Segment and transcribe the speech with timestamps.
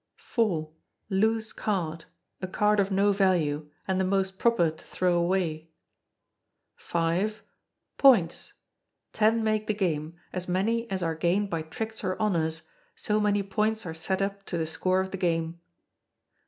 [0.35, 0.69] iv.
[1.11, 2.05] Loose Card,
[2.41, 5.69] a card of no value, and the most proper to throw away.
[6.79, 7.33] v.
[7.99, 8.53] Points,
[9.13, 12.63] Ten make the game; as many as are gained by tricks or honours,
[12.95, 15.59] so many points are set up to the score of the game.